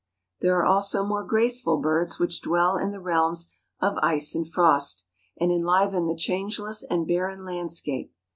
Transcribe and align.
There 0.39 0.57
are 0.57 0.65
also 0.65 1.05
more 1.05 1.23
graceful 1.23 1.77
birds 1.77 2.17
which 2.17 2.41
dwell 2.41 2.75
in 2.75 2.89
the 2.89 2.99
realms 2.99 3.49
of 3.79 3.97
ice 4.01 4.33
and 4.33 4.51
frost, 4.51 5.03
and 5.39 5.51
enliven 5.51 6.07
the 6.07 6.15
changeless 6.17 6.81
and 6.81 7.05
barren 7.07 7.45
landscape. 7.45 8.11